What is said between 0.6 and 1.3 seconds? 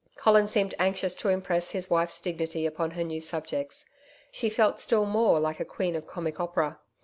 anxious to